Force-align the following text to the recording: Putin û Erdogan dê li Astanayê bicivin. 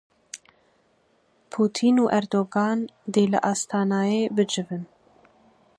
Putin 1.53 1.95
û 2.03 2.05
Erdogan 2.19 2.79
dê 3.13 3.23
li 3.31 3.39
Astanayê 3.51 4.21
bicivin. 4.37 4.83